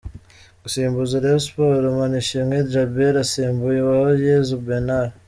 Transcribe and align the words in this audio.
Gusimbuza 0.63 1.21
Rayon 1.23 1.41
Sports: 1.47 1.95
Manishimwe 1.99 2.57
Djabel 2.67 3.15
asimbuye 3.23 3.79
Uwayezu 3.83 4.55
Bernard. 4.67 5.11